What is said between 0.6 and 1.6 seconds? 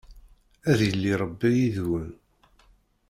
Ad yili Rebbi